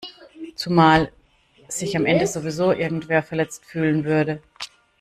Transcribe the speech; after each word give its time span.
Zumal 0.55 1.11
sich 1.67 1.95
am 1.95 2.07
Ende 2.07 2.25
sowieso 2.25 2.71
irgendwer 2.71 3.21
verletzt 3.21 3.65
fühlen 3.65 4.03
würde. 4.03 4.41